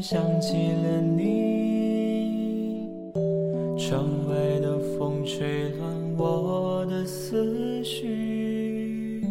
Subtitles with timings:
[0.00, 2.88] 想起了你。
[3.78, 9.22] 窗外的风吹乱我的思绪。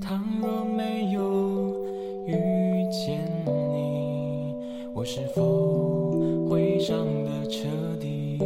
[0.00, 1.84] 倘若没有
[2.26, 2.32] 遇
[2.90, 4.54] 见你，
[4.94, 7.66] 我是否会伤得彻
[8.00, 8.38] 底？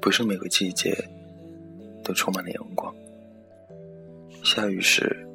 [0.00, 0.96] 不是每个季节
[2.02, 2.94] 都充满了阳光。
[4.42, 5.27] 下雨时，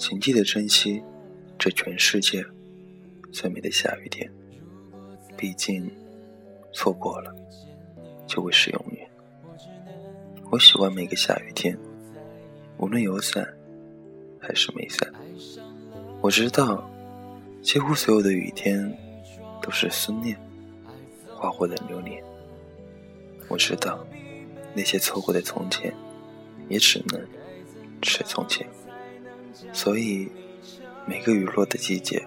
[0.00, 1.02] 请记得珍惜
[1.58, 2.42] 这全世界
[3.30, 4.32] 最美的下雨天。
[5.36, 5.90] 毕竟，
[6.72, 7.30] 错过了
[8.26, 9.06] 就会是永远。
[10.50, 11.78] 我喜欢每个下雨天，
[12.78, 13.46] 无论有伞
[14.40, 15.12] 还是没伞。
[16.22, 16.90] 我知道，
[17.60, 18.96] 几乎所有的雨天
[19.60, 20.34] 都是思念
[21.28, 22.24] 划过的流年。
[23.48, 24.02] 我知道，
[24.72, 25.94] 那些错过的从前，
[26.70, 27.20] 也只能
[28.02, 28.66] 是从前。
[29.72, 30.30] 所以，
[31.06, 32.24] 每个雨落的季节，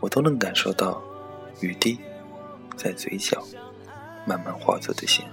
[0.00, 1.02] 我都能感受到
[1.60, 1.98] 雨滴
[2.76, 3.42] 在嘴角
[4.26, 5.24] 慢慢化作的线。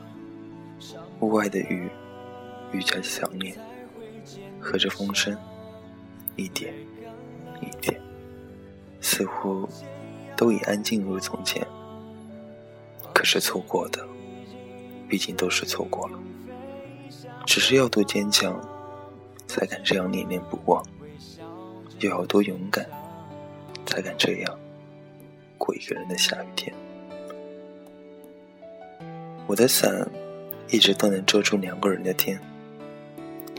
[1.19, 1.89] 屋外的雨
[2.71, 3.55] 愈加强烈，
[4.59, 5.37] 和着风声，
[6.35, 6.73] 一点
[7.61, 7.99] 一点，
[8.99, 9.67] 似乎
[10.35, 11.65] 都已安静如从前。
[13.13, 14.07] 可是错过的。
[15.09, 16.17] 毕竟都是错过了，
[17.45, 18.57] 只是要多坚强，
[19.51, 20.81] 才敢这样念念不忘；
[21.99, 22.87] 又要多勇敢，
[23.85, 24.59] 才敢这样
[25.57, 26.73] 过一个人的下雨天。
[29.47, 30.09] 我的伞
[30.69, 32.39] 一直都能遮住两个人的天，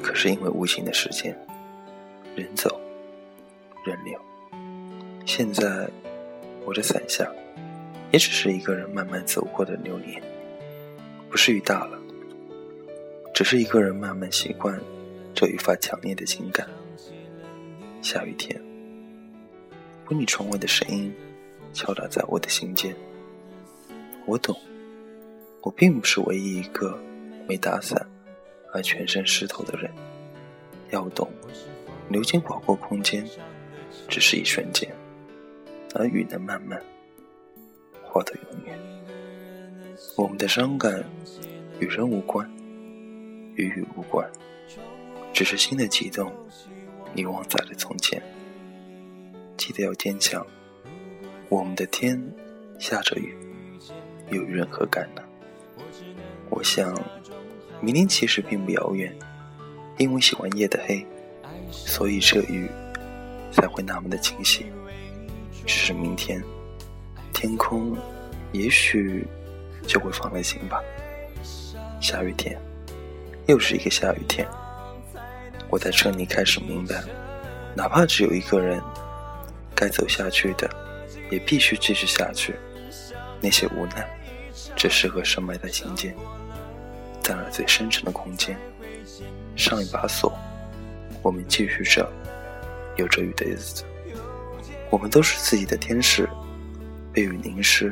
[0.03, 1.37] 可是因为无情的时间，
[2.35, 2.81] 人走
[3.85, 4.19] 人留，
[5.27, 5.87] 现在
[6.65, 7.31] 我的伞下
[8.11, 10.23] 也只是一个人慢慢走过的流年。
[11.29, 11.99] 不是雨大了，
[13.35, 14.81] 只是一个人慢慢习惯
[15.43, 16.69] 这愈发强烈的情感。
[18.01, 18.63] 下雨天，
[20.09, 21.13] 为你窗外的声音
[21.73, 22.95] 敲打在我的心间。
[24.25, 24.57] 我懂，
[25.63, 26.97] 我并不是唯一一个
[27.49, 28.09] 没打伞
[28.73, 29.91] 而全身湿透的人。
[30.91, 31.29] 要懂，
[32.09, 33.27] 流金划过空间，
[34.09, 34.89] 只是一瞬间，
[35.97, 36.81] 而雨能慢慢
[38.05, 38.79] 化到永远。
[40.17, 41.05] 我们的伤感
[41.81, 42.49] 与人无关，
[43.57, 44.31] 与雨无关，
[45.33, 46.33] 只是心的悸动
[47.15, 48.23] 遗忘在了从前。
[49.57, 50.47] 记得要坚强。
[51.49, 52.21] 我们的天
[52.79, 53.35] 下着雨，
[54.31, 55.23] 又有任何感呢？
[56.51, 56.95] 我想，
[57.81, 59.13] 明天其实并不遥远。
[59.99, 61.07] 因为喜欢夜的黑，
[61.71, 62.69] 所以这雨
[63.51, 64.67] 才会那么的清晰。
[65.67, 66.43] 只是明天，
[67.33, 67.97] 天空
[68.53, 69.27] 也许。
[69.85, 70.81] 就会放了心吧。
[72.01, 72.57] 下雨天，
[73.49, 74.47] 又是一个下雨天。
[75.73, 77.03] 我在这里开始明白，
[77.75, 78.79] 哪怕只有一个人，
[79.75, 80.69] 该走下去的，
[81.31, 82.55] 也必须继续下去。
[83.41, 84.07] 那些无奈，
[84.77, 86.15] 只适合深埋在心间，
[87.23, 88.55] 在那最深沉的空间，
[89.57, 90.39] 上一把锁。
[91.23, 92.07] 我们继续着
[92.97, 93.83] 有着雨的日子。
[94.91, 96.29] 我们都是自己的天使，
[97.15, 97.91] 被雨淋湿。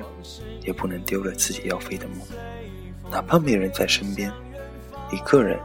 [0.66, 2.18] 也不能丢了自己要飞的梦，
[3.10, 4.30] 哪怕没人在身边，
[5.10, 5.58] 一个人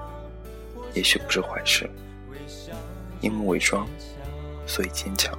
[0.93, 1.89] 也许不是坏事。
[3.21, 3.87] 因为伪装，
[4.65, 5.33] 所以坚强；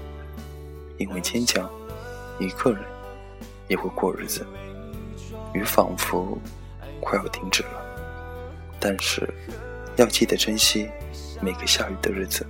[0.99, 1.71] 因为坚强，
[2.39, 2.83] 一个人
[3.69, 4.47] 也会过日子。
[5.53, 6.39] 雨仿佛
[7.00, 7.83] 快要停止了，
[8.78, 9.28] 但是
[9.97, 10.89] 要记得珍惜
[11.41, 12.47] 每个下雨的日子，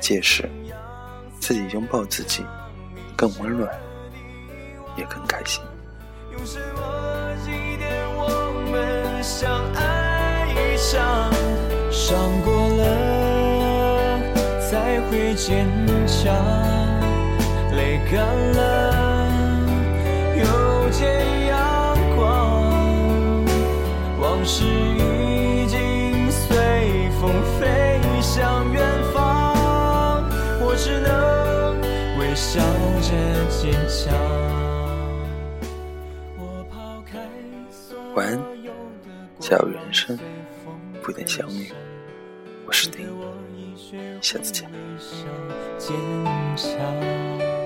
[0.00, 0.48] 届时
[1.40, 2.44] 自己拥抱自己，
[3.16, 3.72] 更温暖，
[4.96, 5.62] 也更开心。
[6.32, 11.32] 用什么纪念我们相爱一场？
[11.90, 13.19] 伤过了
[15.10, 15.66] 会坚
[16.06, 16.32] 强，
[17.72, 19.28] 泪干了
[20.36, 23.44] 又见阳光，
[24.20, 30.24] 往事已经随风飞向远方，
[30.60, 31.80] 我只能
[32.20, 32.60] 微笑
[33.02, 33.10] 着
[33.50, 34.14] 坚强。
[38.14, 38.38] 晚安，
[39.40, 40.16] 假如人生
[41.02, 41.72] 不能相遇，
[42.64, 43.08] 我是丁，
[43.76, 44.68] 谢会
[47.00, 47.59] 微